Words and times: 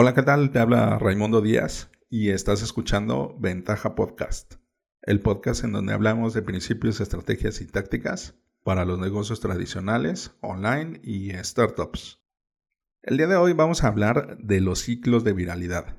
Hola, 0.00 0.14
¿qué 0.14 0.22
tal? 0.22 0.52
Te 0.52 0.60
habla 0.60 0.96
Raimundo 1.00 1.40
Díaz 1.40 1.90
y 2.08 2.28
estás 2.28 2.62
escuchando 2.62 3.36
Ventaja 3.40 3.96
Podcast, 3.96 4.54
el 5.02 5.18
podcast 5.18 5.64
en 5.64 5.72
donde 5.72 5.92
hablamos 5.92 6.34
de 6.34 6.42
principios, 6.42 7.00
estrategias 7.00 7.60
y 7.60 7.66
tácticas 7.66 8.38
para 8.62 8.84
los 8.84 9.00
negocios 9.00 9.40
tradicionales, 9.40 10.36
online 10.40 11.00
y 11.02 11.32
startups. 11.42 12.22
El 13.02 13.16
día 13.16 13.26
de 13.26 13.34
hoy 13.34 13.54
vamos 13.54 13.82
a 13.82 13.88
hablar 13.88 14.38
de 14.38 14.60
los 14.60 14.78
ciclos 14.78 15.24
de 15.24 15.32
viralidad. 15.32 15.96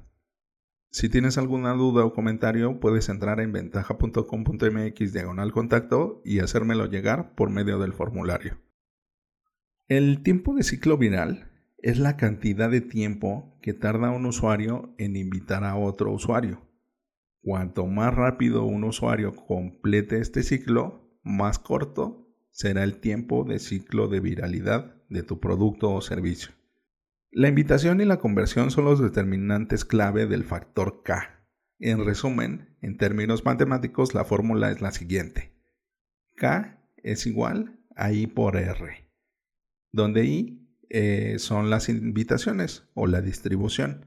Si 0.91 1.09
tienes 1.09 1.37
alguna 1.37 1.73
duda 1.73 2.05
o 2.05 2.13
comentario, 2.13 2.79
puedes 2.79 3.09
entrar 3.09 3.41
en 3.41 3.51
ventaja.com.mx 3.51 5.11
diagonal 5.11 5.51
contacto 5.51 6.21
y 6.23 6.39
hacérmelo 6.39 6.85
llegar 6.85 7.35
por 7.35 7.49
medio 7.49 7.79
del 7.79 7.91
formulario. 7.91 8.61
El 9.89 10.23
tiempo 10.23 10.55
de 10.55 10.63
ciclo 10.63 10.97
viral 10.97 11.48
es 11.81 11.97
la 11.99 12.17
cantidad 12.17 12.69
de 12.69 12.81
tiempo 12.81 13.57
que 13.61 13.73
tarda 13.73 14.11
un 14.11 14.25
usuario 14.25 14.93
en 14.97 15.15
invitar 15.15 15.63
a 15.63 15.75
otro 15.75 16.11
usuario. 16.11 16.61
Cuanto 17.41 17.85
más 17.87 18.13
rápido 18.13 18.65
un 18.65 18.83
usuario 18.83 19.35
complete 19.35 20.19
este 20.19 20.43
ciclo, 20.43 21.09
más 21.23 21.57
corto 21.57 22.27
será 22.51 22.83
el 22.83 22.99
tiempo 22.99 23.45
de 23.45 23.59
ciclo 23.59 24.07
de 24.07 24.19
viralidad 24.19 24.95
de 25.09 25.23
tu 25.23 25.39
producto 25.39 25.91
o 25.91 26.01
servicio. 26.01 26.51
La 27.31 27.47
invitación 27.47 28.01
y 28.01 28.05
la 28.05 28.17
conversión 28.17 28.71
son 28.71 28.85
los 28.85 28.99
determinantes 28.99 29.85
clave 29.85 30.25
del 30.25 30.43
factor 30.43 31.03
K. 31.03 31.45
En 31.79 32.03
resumen, 32.03 32.75
en 32.81 32.97
términos 32.97 33.45
matemáticos, 33.45 34.13
la 34.13 34.25
fórmula 34.25 34.71
es 34.71 34.81
la 34.81 34.91
siguiente. 34.91 35.53
K 36.35 36.83
es 36.97 37.25
igual 37.25 37.79
a 37.95 38.11
I 38.11 38.27
por 38.27 38.57
R, 38.57 39.09
donde 39.91 40.25
I 40.25 40.68
eh, 40.89 41.35
son 41.39 41.69
las 41.69 41.89
invitaciones 41.89 42.87
o 42.93 43.07
la 43.07 43.21
distribución 43.21 44.05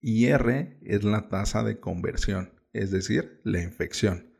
y 0.00 0.26
R 0.26 0.78
es 0.82 1.04
la 1.04 1.28
tasa 1.28 1.62
de 1.62 1.80
conversión, 1.80 2.52
es 2.72 2.90
decir, 2.90 3.40
la 3.44 3.62
infección. 3.62 4.32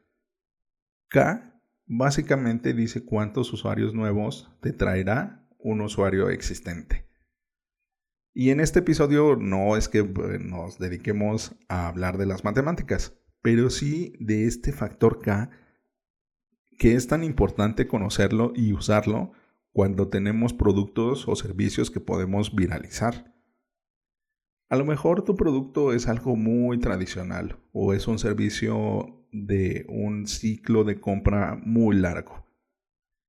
K 1.08 1.60
básicamente 1.86 2.74
dice 2.74 3.04
cuántos 3.04 3.52
usuarios 3.52 3.94
nuevos 3.94 4.50
te 4.60 4.72
traerá 4.72 5.48
un 5.58 5.80
usuario 5.80 6.28
existente. 6.30 7.06
Y 8.34 8.50
en 8.50 8.60
este 8.60 8.80
episodio 8.80 9.36
no 9.36 9.76
es 9.76 9.88
que 9.88 10.00
eh, 10.00 10.38
nos 10.40 10.78
dediquemos 10.78 11.56
a 11.68 11.88
hablar 11.88 12.18
de 12.18 12.26
las 12.26 12.44
matemáticas, 12.44 13.14
pero 13.40 13.70
sí 13.70 14.12
de 14.20 14.46
este 14.46 14.72
factor 14.72 15.20
K 15.20 15.50
que 16.78 16.94
es 16.94 17.06
tan 17.06 17.24
importante 17.24 17.86
conocerlo 17.86 18.52
y 18.54 18.72
usarlo 18.72 19.32
cuando 19.76 20.08
tenemos 20.08 20.54
productos 20.54 21.28
o 21.28 21.36
servicios 21.36 21.90
que 21.90 22.00
podemos 22.00 22.54
viralizar. 22.54 23.34
A 24.70 24.76
lo 24.76 24.86
mejor 24.86 25.22
tu 25.22 25.36
producto 25.36 25.92
es 25.92 26.08
algo 26.08 26.34
muy 26.34 26.78
tradicional 26.78 27.58
o 27.72 27.92
es 27.92 28.08
un 28.08 28.18
servicio 28.18 29.28
de 29.32 29.84
un 29.90 30.26
ciclo 30.28 30.82
de 30.84 30.98
compra 30.98 31.60
muy 31.62 31.94
largo, 31.94 32.46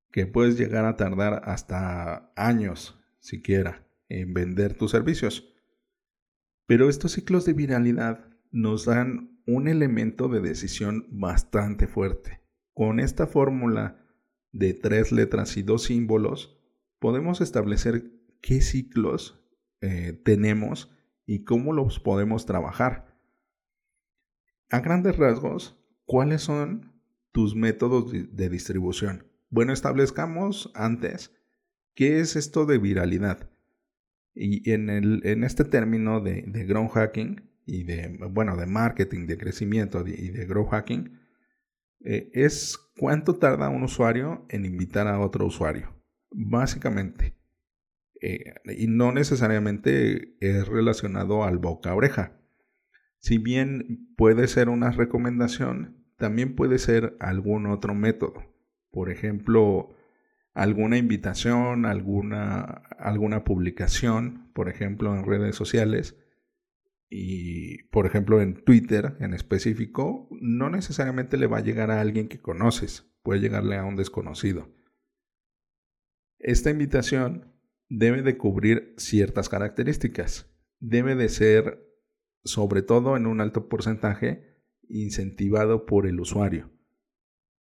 que 0.09 0.25
puedes 0.25 0.57
llegar 0.57 0.85
a 0.85 0.95
tardar 0.95 1.41
hasta 1.43 2.31
años 2.37 2.97
siquiera 3.19 3.85
en 4.07 4.33
vender 4.33 4.73
tus 4.73 4.91
servicios. 4.91 5.53
Pero 6.65 6.87
estos 6.87 7.11
ciclos 7.11 7.43
de 7.43 7.51
viralidad 7.51 8.25
nos 8.51 8.85
dan 8.85 9.41
un 9.45 9.67
elemento 9.67 10.29
de 10.29 10.39
decisión 10.39 11.07
bastante 11.11 11.87
fuerte. 11.87 12.39
Con 12.73 13.01
esta 13.01 13.27
fórmula 13.27 14.06
de 14.57 14.73
tres 14.73 15.11
letras 15.11 15.55
y 15.57 15.61
dos 15.61 15.83
símbolos, 15.83 16.57
podemos 16.99 17.41
establecer 17.41 18.11
qué 18.41 18.61
ciclos 18.61 19.39
eh, 19.81 20.19
tenemos 20.25 20.91
y 21.25 21.43
cómo 21.43 21.73
los 21.73 21.99
podemos 21.99 22.45
trabajar. 22.45 23.15
A 24.69 24.79
grandes 24.79 25.17
rasgos, 25.17 25.77
¿cuáles 26.05 26.41
son 26.41 26.91
tus 27.31 27.55
métodos 27.55 28.11
de 28.11 28.49
distribución? 28.49 29.27
Bueno, 29.49 29.73
establezcamos 29.73 30.71
antes 30.73 31.31
qué 31.93 32.19
es 32.19 32.35
esto 32.35 32.65
de 32.65 32.79
viralidad. 32.79 33.49
Y 34.33 34.69
en, 34.71 34.89
el, 34.89 35.21
en 35.25 35.43
este 35.43 35.63
término 35.65 36.19
de, 36.19 36.43
de 36.47 36.65
growth 36.65 36.91
hacking 36.91 37.49
y 37.65 37.83
de, 37.83 38.17
bueno, 38.29 38.55
de 38.55 38.65
marketing, 38.65 39.25
de 39.27 39.37
crecimiento 39.37 40.05
y 40.07 40.29
de 40.29 40.45
growth 40.45 40.69
hacking, 40.69 41.19
eh, 42.01 42.29
es 42.33 42.77
cuánto 42.97 43.35
tarda 43.35 43.69
un 43.69 43.83
usuario 43.83 44.45
en 44.49 44.65
invitar 44.65 45.07
a 45.07 45.19
otro 45.19 45.45
usuario, 45.45 45.95
básicamente. 46.31 47.35
Eh, 48.21 48.55
y 48.77 48.87
no 48.87 49.11
necesariamente 49.11 50.35
es 50.39 50.67
relacionado 50.67 51.43
al 51.43 51.59
boca 51.59 51.91
a 51.91 51.95
oreja. 51.95 52.39
Si 53.19 53.37
bien 53.37 54.13
puede 54.17 54.47
ser 54.47 54.69
una 54.69 54.91
recomendación, 54.91 56.05
también 56.17 56.55
puede 56.55 56.79
ser 56.79 57.15
algún 57.19 57.67
otro 57.67 57.93
método. 57.93 58.43
Por 58.91 59.11
ejemplo, 59.11 59.95
alguna 60.53 60.97
invitación, 60.97 61.85
alguna, 61.85 62.63
alguna 62.97 63.43
publicación, 63.43 64.49
por 64.53 64.69
ejemplo, 64.69 65.15
en 65.15 65.25
redes 65.25 65.55
sociales. 65.55 66.17
Y, 67.09 67.83
por 67.89 68.05
ejemplo, 68.05 68.41
en 68.41 68.63
Twitter 68.63 69.15
en 69.19 69.33
específico, 69.33 70.27
no 70.41 70.69
necesariamente 70.69 71.37
le 71.37 71.47
va 71.47 71.59
a 71.59 71.63
llegar 71.63 71.91
a 71.91 72.01
alguien 72.01 72.27
que 72.27 72.41
conoces, 72.41 73.09
puede 73.23 73.39
llegarle 73.39 73.77
a 73.77 73.85
un 73.85 73.95
desconocido. 73.95 74.69
Esta 76.39 76.69
invitación 76.69 77.53
debe 77.89 78.21
de 78.21 78.37
cubrir 78.37 78.93
ciertas 78.97 79.49
características. 79.49 80.53
Debe 80.79 81.15
de 81.15 81.29
ser, 81.29 81.83
sobre 82.43 82.81
todo 82.81 83.17
en 83.17 83.25
un 83.25 83.41
alto 83.41 83.69
porcentaje, 83.69 84.63
incentivado 84.87 85.85
por 85.85 86.07
el 86.07 86.19
usuario. 86.19 86.71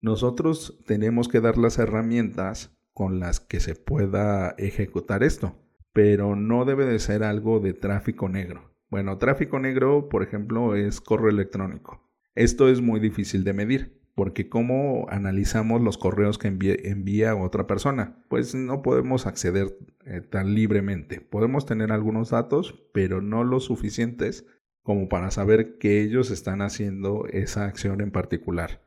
Nosotros 0.01 0.83
tenemos 0.85 1.27
que 1.27 1.39
dar 1.39 1.57
las 1.57 1.79
herramientas 1.79 2.77
con 2.93 3.19
las 3.19 3.39
que 3.39 3.59
se 3.59 3.75
pueda 3.75 4.51
ejecutar 4.57 5.23
esto, 5.23 5.57
pero 5.93 6.35
no 6.35 6.65
debe 6.65 6.85
de 6.85 6.99
ser 6.99 7.23
algo 7.23 7.59
de 7.59 7.73
tráfico 7.73 8.29
negro. 8.29 8.74
Bueno, 8.89 9.17
tráfico 9.17 9.59
negro, 9.59 10.09
por 10.09 10.23
ejemplo, 10.23 10.75
es 10.75 11.01
correo 11.01 11.29
electrónico. 11.29 12.01
Esto 12.35 12.69
es 12.69 12.81
muy 12.81 12.99
difícil 12.99 13.43
de 13.43 13.53
medir 13.53 14.05
porque 14.15 14.47
¿cómo 14.47 15.07
analizamos 15.09 15.81
los 15.81 15.97
correos 15.97 16.37
que 16.37 16.47
envía, 16.47 17.35
otra 17.35 17.67
persona? 17.67 18.23
Pues 18.29 18.55
no 18.55 18.81
podemos 18.81 19.27
acceder 19.27 19.77
eh, 20.05 20.21
tan 20.21 20.55
libremente. 20.55 21.19
Podemos 21.19 21.65
tener 21.65 21.91
algunos 21.91 22.29
datos, 22.29 22.85
pero 22.93 23.21
no 23.21 23.43
los 23.43 23.65
suficientes 23.65 24.47
como 24.81 25.09
para 25.09 25.31
saber 25.31 25.77
que 25.77 26.01
ellos 26.01 26.31
están 26.31 26.61
haciendo 26.61 27.25
esa 27.27 27.65
acción 27.65 27.99
en 28.01 28.11
particular. 28.11 28.85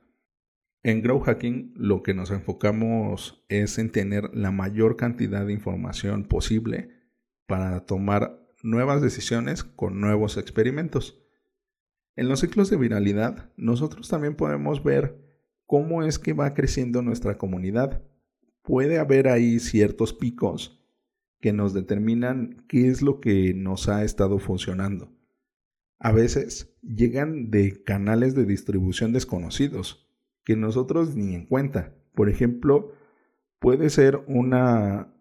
En 0.82 1.02
Grow 1.02 1.20
Hacking 1.20 1.74
lo 1.76 2.02
que 2.02 2.14
nos 2.14 2.30
enfocamos 2.30 3.44
es 3.48 3.78
en 3.78 3.90
tener 3.90 4.30
la 4.32 4.50
mayor 4.50 4.96
cantidad 4.96 5.44
de 5.44 5.52
información 5.52 6.24
posible 6.24 6.88
para 7.46 7.84
tomar 7.84 8.47
nuevas 8.62 9.02
decisiones 9.02 9.64
con 9.64 10.00
nuevos 10.00 10.36
experimentos. 10.36 11.22
En 12.16 12.28
los 12.28 12.40
ciclos 12.40 12.70
de 12.70 12.76
viralidad, 12.76 13.52
nosotros 13.56 14.08
también 14.08 14.34
podemos 14.34 14.82
ver 14.82 15.20
cómo 15.66 16.02
es 16.02 16.18
que 16.18 16.32
va 16.32 16.54
creciendo 16.54 17.02
nuestra 17.02 17.38
comunidad. 17.38 18.02
Puede 18.62 18.98
haber 18.98 19.28
ahí 19.28 19.60
ciertos 19.60 20.12
picos 20.12 20.84
que 21.40 21.52
nos 21.52 21.72
determinan 21.72 22.64
qué 22.68 22.88
es 22.88 23.02
lo 23.02 23.20
que 23.20 23.54
nos 23.54 23.88
ha 23.88 24.02
estado 24.02 24.38
funcionando. 24.38 25.12
A 26.00 26.12
veces 26.12 26.76
llegan 26.82 27.50
de 27.50 27.82
canales 27.82 28.34
de 28.34 28.44
distribución 28.44 29.12
desconocidos 29.12 30.08
que 30.44 30.56
nosotros 30.56 31.14
ni 31.14 31.34
en 31.34 31.46
cuenta. 31.46 31.94
Por 32.14 32.28
ejemplo, 32.28 32.92
puede 33.60 33.90
ser 33.90 34.24
una 34.26 35.14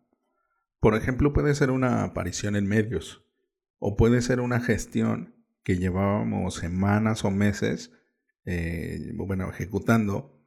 por 0.80 0.96
ejemplo, 0.96 1.34
puede 1.34 1.56
ser 1.56 1.72
una 1.72 2.04
aparición 2.04 2.56
en 2.56 2.68
medios 2.68 3.27
o 3.80 3.96
puede 3.96 4.22
ser 4.22 4.40
una 4.40 4.60
gestión 4.60 5.36
que 5.64 5.78
llevábamos 5.78 6.56
semanas 6.56 7.26
o 7.26 7.32
meses, 7.32 7.92
eh, 8.46 9.12
bueno, 9.16 9.50
ejecutando 9.50 10.42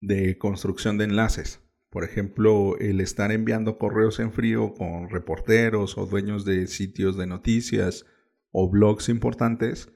de 0.00 0.38
construcción 0.38 0.98
de 0.98 1.04
enlaces. 1.04 1.60
Por 1.90 2.04
ejemplo, 2.04 2.76
el 2.78 3.00
estar 3.00 3.32
enviando 3.32 3.78
correos 3.78 4.20
en 4.20 4.32
frío 4.32 4.74
con 4.74 5.08
reporteros 5.08 5.96
o 5.96 6.06
dueños 6.06 6.44
de 6.44 6.66
sitios 6.66 7.16
de 7.16 7.26
noticias 7.26 8.04
o 8.50 8.68
blogs 8.68 9.08
importantes 9.08 9.90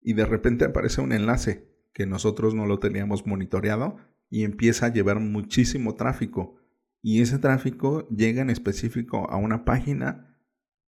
y 0.00 0.12
de 0.12 0.26
repente 0.26 0.64
aparece 0.64 1.00
un 1.00 1.12
enlace 1.12 1.68
que 1.92 2.06
nosotros 2.06 2.54
no 2.54 2.66
lo 2.66 2.78
teníamos 2.78 3.26
monitoreado 3.26 3.96
y 4.30 4.44
empieza 4.44 4.86
a 4.86 4.92
llevar 4.92 5.18
muchísimo 5.18 5.96
tráfico. 5.96 6.56
Y 7.02 7.22
ese 7.22 7.38
tráfico 7.38 8.08
llega 8.08 8.42
en 8.42 8.50
específico 8.50 9.28
a 9.30 9.36
una 9.36 9.64
página 9.64 10.27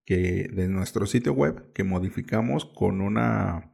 de 0.07 0.67
nuestro 0.69 1.07
sitio 1.07 1.33
web 1.33 1.73
que 1.73 1.85
modificamos 1.85 2.65
con 2.65 3.01
una 3.01 3.73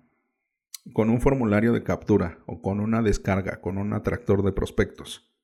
con 0.92 1.10
un 1.10 1.20
formulario 1.20 1.72
de 1.72 1.82
captura 1.82 2.44
o 2.46 2.60
con 2.60 2.80
una 2.80 3.02
descarga, 3.02 3.60
con 3.60 3.78
un 3.78 3.92
atractor 3.92 4.44
de 4.44 4.52
prospectos. 4.52 5.34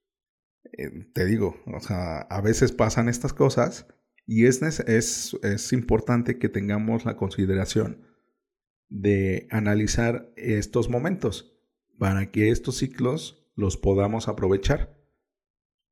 Eh, 0.65 1.11
te 1.13 1.25
digo, 1.25 1.57
o 1.67 1.81
sea, 1.81 2.21
a 2.21 2.41
veces 2.41 2.73
pasan 2.73 3.09
estas 3.09 3.33
cosas 3.33 3.87
Y 4.25 4.47
es, 4.47 4.63
es, 4.63 5.37
es 5.43 5.73
importante 5.73 6.39
que 6.39 6.49
tengamos 6.49 7.05
la 7.05 7.17
consideración 7.17 8.07
de 8.89 9.49
analizar 9.51 10.33
estos 10.37 10.89
momentos 10.89 11.59
para 11.99 12.31
que 12.31 12.51
estos 12.51 12.77
ciclos 12.77 13.51
los 13.57 13.77
podamos 13.77 14.29
aprovechar. 14.29 14.97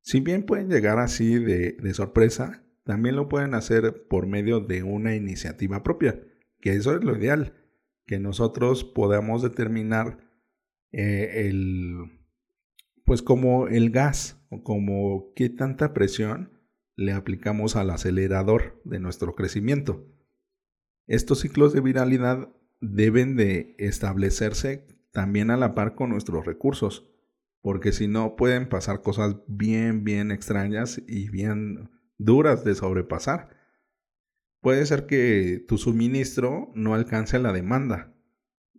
Si 0.03 0.21
bien 0.21 0.45
pueden 0.45 0.69
llegar 0.69 0.99
así 1.01 1.39
de, 1.39 1.73
de, 1.73 1.95
sorpresa, 1.95 2.65
también 2.85 3.17
lo 3.17 3.29
pueden 3.29 3.55
hacer 3.55 4.07
por 4.09 4.27
medio 4.27 4.61
de 4.61 4.83
una 4.83 5.15
iniciativa 5.15 5.83
propia, 5.83 6.21
que 6.61 6.73
eso 6.73 6.95
es 6.95 7.05
lo 7.05 7.17
ideal, 7.17 7.55
que 8.07 8.19
nosotros 8.19 8.85
podamos 8.85 9.43
determinar 9.43 10.19
eh, 10.93 11.49
el, 11.49 11.99
pues 13.05 13.23
como 13.23 13.69
el 13.69 13.91
gas 13.91 14.45
o 14.51 14.63
como 14.63 15.33
qué 15.35 15.49
tanta 15.49 15.93
presión 15.93 16.53
le 16.97 17.13
aplicamos 17.13 17.77
al 17.77 17.91
acelerador 17.91 18.81
de 18.85 19.01
nuestro 19.01 19.35
crecimiento. 19.35 20.07
Estos 21.07 21.41
ciclos 21.41 21.73
de 21.73 21.81
viralidad 21.81 22.53
deben 22.81 23.37
de 23.37 23.75
establecerse 23.79 24.87
también 25.13 25.51
a 25.51 25.57
la 25.57 25.75
par 25.75 25.95
con 25.95 26.11
nuestros 26.11 26.45
recursos, 26.45 27.11
porque 27.63 27.93
si 27.93 28.09
no 28.09 28.37
pueden 28.37 28.69
pasar 28.69 29.03
cosas 29.03 29.37
bien, 29.47 30.05
bien 30.05 30.31
extrañas 30.31 31.01
y 31.07 31.29
bien 31.29 31.91
duras 32.21 32.65
de 32.65 32.75
sobrepasar. 32.75 33.49
Puede 34.61 34.85
ser 34.85 35.07
que 35.07 35.65
tu 35.67 35.79
suministro 35.79 36.71
no 36.75 36.95
alcance 36.95 37.39
la 37.39 37.53
demanda 37.53 38.15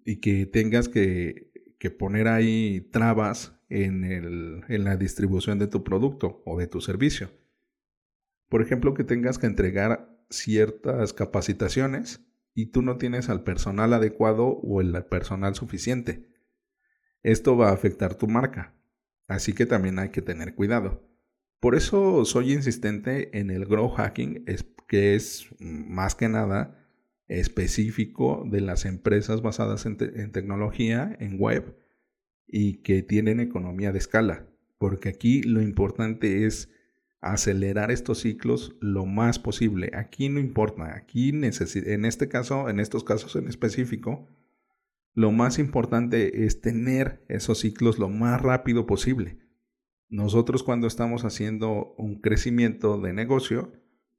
y 0.06 0.22
que 0.22 0.46
tengas 0.46 0.88
que, 0.88 1.52
que 1.80 1.90
poner 1.90 2.28
ahí 2.28 2.88
trabas 2.92 3.60
en, 3.70 4.04
el, 4.04 4.64
en 4.68 4.84
la 4.84 4.96
distribución 4.96 5.58
de 5.58 5.68
tu 5.68 5.84
producto 5.84 6.44
o 6.46 6.60
de 6.60 6.68
tu 6.68 6.82
servicio. 6.82 7.32
Por 8.48 8.62
ejemplo, 8.62 8.94
que 8.94 9.04
tengas 9.04 9.40
que 9.40 9.48
entregar 9.48 10.16
ciertas 10.30 11.14
capacitaciones 11.14 12.24
y 12.54 12.68
tú 12.68 12.84
no 12.84 12.98
tienes 12.98 13.30
al 13.30 13.44
personal 13.44 13.94
adecuado 13.94 14.46
o 14.46 14.82
el 14.82 15.04
personal 15.06 15.56
suficiente. 15.56 16.30
Esto 17.24 17.58
va 17.58 17.70
a 17.70 17.74
afectar 17.74 18.16
tu 18.16 18.28
marca, 18.28 18.76
así 19.28 19.54
que 19.54 19.66
también 19.66 19.98
hay 19.98 20.10
que 20.10 20.22
tener 20.22 20.54
cuidado. 20.54 21.11
Por 21.62 21.75
eso 21.75 22.25
soy 22.25 22.54
insistente 22.54 23.38
en 23.38 23.52
el 23.52 23.66
grow 23.66 23.88
hacking, 23.88 24.46
que 24.88 25.16
es 25.16 25.48
más 25.60 26.16
que 26.16 26.28
nada 26.28 26.84
específico 27.28 28.44
de 28.50 28.60
las 28.60 28.84
empresas 28.84 29.44
basadas 29.44 29.86
en, 29.86 29.96
en 30.00 30.31
tecnología, 30.31 31.16
en 31.19 31.40
web, 31.40 31.78
y 32.48 32.81
que 32.81 33.04
tienen 33.04 33.40
economía 33.40 33.92
de 33.92 34.00
escala, 34.00 34.48
porque 34.80 35.10
aquí 35.10 35.44
lo 35.44 35.62
importante 35.62 36.46
es 36.48 36.69
acelerar 37.22 37.92
estos 37.92 38.22
ciclos 38.22 38.75
lo 38.81 39.06
más 39.06 39.38
posible. 39.38 39.92
Aquí 39.94 40.30
no 40.30 40.40
importa, 40.40 40.96
aquí 40.96 41.30
en 41.30 42.06
este 42.06 42.28
caso, 42.28 42.69
en 42.69 42.80
estos 42.80 43.04
casos 43.04 43.36
en 43.36 43.48
específico, 43.48 44.28
lo 45.13 45.31
más 45.31 45.60
importante 45.60 46.44
es 46.44 46.60
tener 46.60 47.24
esos 47.30 47.60
ciclos 47.60 48.00
lo 48.00 48.10
más 48.10 48.42
rápido 48.42 48.88
posible. 48.88 49.38
Nosotros 50.12 50.62
cuando 50.62 50.88
estamos 50.88 51.24
haciendo 51.24 51.96
un 51.98 52.19
crecimiento 52.19 53.00
de 53.00 53.13
negocio, 53.13 53.72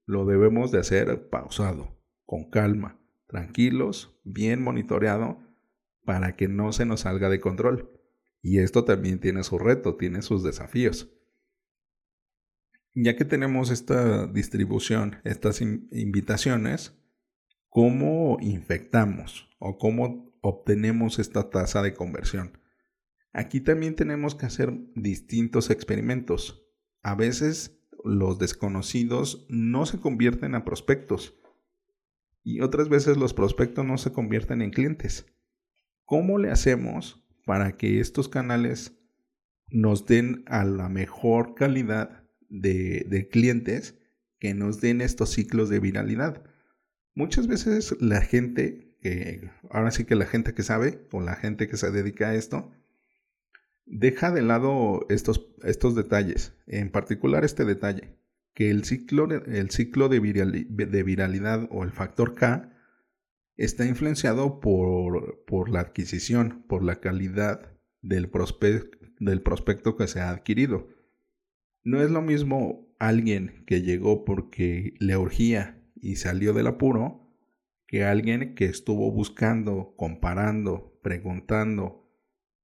lo 0.07 0.25
debemos 0.25 0.73
de 0.73 0.79
hacer 0.79 1.29
pausado, 1.29 2.03
con 2.25 2.49
calma, 2.49 2.99
tranquilos, 3.27 4.19
bien 4.25 4.63
monitoreado, 4.63 5.39
para 6.03 6.35
que 6.35 6.49
no 6.49 6.73
se 6.73 6.87
nos 6.87 7.01
salga 7.01 7.29
de 7.29 7.41
control. 7.41 7.91
Y 8.41 8.61
esto 8.61 8.87
también 8.87 9.21
tiene 9.21 9.45
su 9.45 9.59
reto, 9.59 9.97
tiene 9.97 10.23
sus 10.23 10.43
desafíos. 10.43 11.13
Ya 12.95 13.15
que 13.15 13.27
tenemos 13.27 13.71
esta 13.71 14.27
distribución, 14.27 15.17
estas 15.25 15.61
invitaciones, 15.61 16.99
¿cómo 17.69 18.39
infectamos 18.41 19.47
o 19.59 19.77
cómo 19.77 20.33
obtenemos 20.41 21.19
esta 21.19 21.51
tasa 21.51 21.83
de 21.83 21.93
conversión? 21.93 22.62
Aquí 23.33 23.61
también 23.61 23.95
tenemos 23.95 24.35
que 24.35 24.47
hacer 24.47 24.73
distintos 24.95 25.71
experimentos. 25.71 26.67
A 27.03 27.15
veces 27.15 27.79
los 28.05 28.39
desconocidos 28.39 29.47
no 29.49 29.87
se 29.87 29.99
convierten 29.99 30.55
a 30.55 30.65
prospectos 30.65 31.39
y 32.45 32.61
otras 32.61 32.89
veces 32.89 33.17
los 33.17 33.33
prospectos 33.33 33.85
no 33.85 33.97
se 33.99 34.13
convierten 34.13 34.63
en 34.63 34.71
clientes. 34.71 35.27
¿Cómo 36.05 36.39
le 36.39 36.51
hacemos 36.51 37.25
para 37.45 37.77
que 37.77 38.01
estos 38.01 38.29
canales 38.29 38.99
nos 39.73 40.07
den 40.07 40.45
a 40.47 40.65
la 40.65 40.89
mejor 40.89 41.55
calidad 41.55 42.23
de, 42.49 43.29
clientes 43.31 43.99
que 44.39 44.55
nos 44.55 44.81
den 44.81 45.01
estos 45.01 45.31
ciclos 45.31 45.69
de 45.69 45.81
viralidad. 45.81 46.45
Muchas 47.15 47.47
veces 47.47 47.97
la 48.01 48.21
gente, 48.21 48.97
que 49.01 49.51
ahora 49.71 49.91
sí 49.91 50.05
que 50.05 50.15
la 50.15 50.27
gente 50.27 50.55
que 50.55 50.63
sabe 50.63 51.07
o 51.11 51.21
la 51.21 51.37
gente 51.37 51.69
que 51.69 51.77
se 51.77 51.91
dedica 51.91 52.29
a 52.29 52.35
esto, 52.35 52.71
deja 53.87 54.31
de 54.31 54.43
lado 54.43 55.07
estos, 55.09 55.47
estos 55.63 55.95
detalles, 55.95 56.55
en 56.67 56.91
particular 56.91 57.45
este 57.45 57.65
detalle, 57.65 58.17
que 58.55 58.71
el 58.71 58.85
ciclo, 58.85 59.29
el 59.31 59.71
ciclo 59.71 60.09
de, 60.09 60.21
viralidad 60.21 61.69
o 61.71 61.85
el 61.85 61.93
factor 61.93 62.35
K 62.35 62.71
está 63.57 63.87
influenciado 63.87 64.61
por, 64.61 65.45
por 65.47 65.69
la 65.69 65.81
adquisición, 65.81 66.65
por 66.69 66.83
la 66.83 67.01
calidad 67.01 67.73
del, 68.01 68.31
del 69.21 69.43
prospecto 69.43 69.97
que 69.97 70.09
se 70.09 70.21
ha 70.21 70.31
adquirido. 70.31 70.89
No 71.85 72.03
es 72.03 72.11
lo 72.11 72.23
mismo 72.23 72.95
alguien 72.99 73.65
que 73.67 73.83
llegó 73.83 74.25
porque 74.25 74.95
le 74.99 75.17
urgía 75.17 75.83
y 75.97 76.17
salió 76.17 76.53
del 76.53 76.69
apuro 76.69 77.23
que 77.87 78.05
alguien 78.05 78.55
que 78.55 78.65
estuvo 78.67 79.11
buscando, 79.13 79.95
comparando, 79.97 80.99
preguntando 81.03 82.02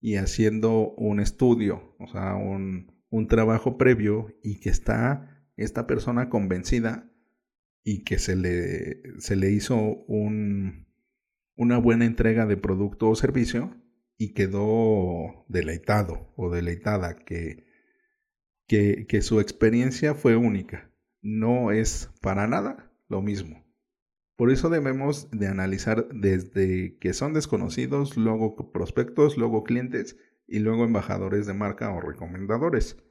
y 0.00 0.16
haciendo 0.16 0.92
un 0.96 1.20
estudio, 1.20 1.94
o 1.98 2.06
sea, 2.08 2.36
un, 2.36 2.96
trabajo 3.28 3.78
previo 3.78 4.34
y 4.42 4.60
que 4.60 4.70
está 4.70 5.44
esta 5.56 5.86
persona 5.86 6.28
convencida 6.28 7.10
y 7.82 8.04
que 8.04 8.18
se 8.18 8.36
le, 8.36 9.02
se 9.18 9.34
le 9.36 9.50
hizo 9.50 9.76
un, 9.76 10.86
una 11.56 11.78
buena 11.78 12.04
entrega 12.04 12.46
de 12.46 12.56
producto 12.56 13.08
o 13.08 13.16
servicio 13.16 13.76
y 14.16 14.34
quedó 14.34 15.44
deleitado 15.48 16.32
o 16.36 16.50
deleitada 16.50 17.16
que 17.16 17.68
que, 18.68 19.22
su 19.22 19.40
experiencia 19.40 20.14
fue 20.14 20.36
única. 20.36 20.92
No 21.22 21.72
es 21.72 22.10
para 22.20 22.46
nada 22.46 22.92
lo 23.08 23.22
mismo. 23.22 23.64
Por 24.38 24.52
eso 24.52 24.70
debemos 24.70 25.28
de 25.32 25.48
analizar 25.48 26.06
desde 26.10 26.96
que 26.98 27.12
son 27.12 27.34
desconocidos, 27.34 28.16
luego 28.16 28.70
prospectos, 28.70 29.36
luego 29.36 29.64
clientes 29.64 30.16
y 30.46 30.60
luego 30.60 30.84
embajadores 30.84 31.44
de 31.48 31.54
marca 31.54 31.90
o 31.90 32.00
recomendadores. 32.00 33.02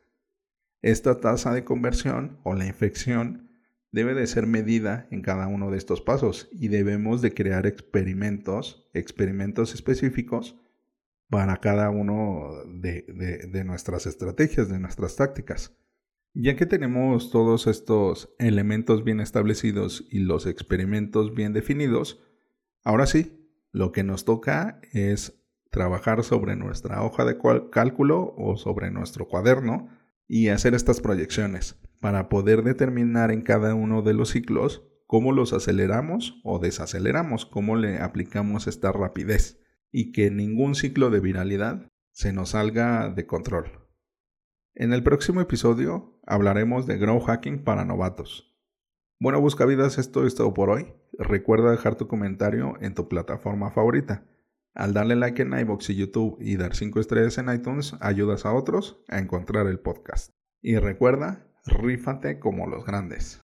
Esta 0.81 1.19
tasa 1.19 1.53
de 1.53 1.65
conversión 1.65 2.39
o 2.43 2.55
la 2.55 2.65
infección 2.65 3.51
debe 3.91 4.13
de 4.13 4.25
ser 4.25 4.48
medida 4.48 5.10
en 5.12 5.22
cada 5.22 5.48
uno 5.48 5.69
de 5.69 5.77
estos 5.77 6.00
pasos 6.00 6.48
y 6.53 6.69
debemos 6.69 7.22
de 7.22 7.34
crear 7.34 7.67
experimentos, 7.67 8.89
experimentos 8.93 9.74
específicos 9.74 10.55
para 11.29 11.57
cada 11.57 11.89
uno 11.89 12.51
de, 12.67 13.63
nuestras 13.65 14.05
estrategias, 14.05 14.69
de 14.69 14.79
nuestras 14.79 15.17
tácticas. 15.17 15.75
Ya 16.39 16.56
que 16.56 16.67
tenemos 16.67 17.32
todos 17.32 17.65
estos 17.65 18.32
elementos 18.38 19.03
bien 19.03 19.20
establecidos 19.22 20.06
y 20.12 20.20
los 20.20 20.46
experimentos 20.46 21.34
bien 21.34 21.51
definidos, 21.51 22.24
ahora 22.84 23.08
sí, 23.08 23.50
lo 23.72 23.91
que 23.91 24.03
nos 24.03 24.24
toca 24.24 24.79
es 24.91 25.44
trabajar 25.72 26.24
sobre 26.24 26.56
nuestra 26.56 27.01
hoja 27.01 27.25
de 27.25 27.39
cálculo 27.72 28.36
o 28.38 28.56
sobre 28.56 28.91
nuestro 28.91 29.27
cuaderno 29.27 29.89
y 30.27 30.50
hacer 30.50 30.75
estas 30.75 31.01
proyecciones 31.01 31.82
para 32.01 32.29
poder 32.29 32.62
determinar 32.62 33.32
en 33.32 33.41
cada 33.41 33.74
uno 33.74 34.03
de 34.03 34.13
los 34.13 34.29
ciclos 34.29 34.84
cómo 35.08 35.32
los 35.32 35.53
aceleramos 35.53 36.39
o 36.44 36.60
desaceleramos, 36.60 37.48
cómo 37.48 37.77
le 37.77 37.98
aplicamos 37.98 38.67
esta 38.67 38.91
rapidez 38.91 39.60
y 39.91 40.12
que 40.12 40.29
ningún 40.29 40.75
ciclo 40.75 41.10
de 41.10 41.20
viralidad 41.20 41.91
se 42.12 42.32
nos 42.32 42.50
salga 42.50 43.10
de 43.10 43.25
control. 43.25 43.87
En 44.79 44.93
el 44.93 45.01
próximo 45.01 45.41
episodio 45.41 46.19
hablaremos 46.27 46.86
de 46.86 47.00
grow 47.00 47.19
hacking 47.19 47.63
para 47.63 47.84
novatos. 47.84 48.55
Bueno, 49.19 49.41
buscavidas, 49.41 49.98
esto 49.98 50.27
es 50.27 50.36
todo 50.36 50.53
por 50.53 50.69
hoy. 50.69 50.93
Recuerda 51.17 51.72
dejar 51.72 51.96
tu 51.96 52.07
comentario 52.07 52.75
en 52.79 52.93
tu 52.93 53.10
plataforma 53.10 53.72
favorita. 53.72 54.27
Al 54.75 54.93
darle 54.93 55.15
like 55.15 55.41
en 55.41 55.57
iBox 55.57 55.89
y 55.89 55.96
YouTube 55.96 56.38
y 56.39 56.57
dar 56.57 56.75
5 56.75 57.00
estrellas 57.00 57.39
en 57.39 57.51
iTunes, 57.51 57.96
ayudas 58.01 58.46
a 58.46 58.53
otros 58.53 59.03
a 59.07 59.17
encontrar 59.17 59.65
el 59.65 59.79
podcast. 59.79 60.29
Y 60.62 60.77
recuerda, 60.77 61.48
rífate 61.65 62.38
como 62.38 62.67
los 62.67 62.86
grandes. 62.86 63.41